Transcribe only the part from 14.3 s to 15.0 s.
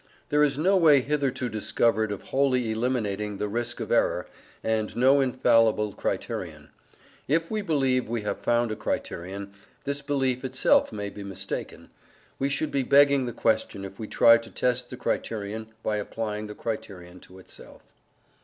to test the